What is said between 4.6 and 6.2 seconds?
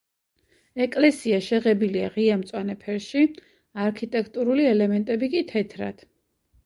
ელემენტები კი თეთრად.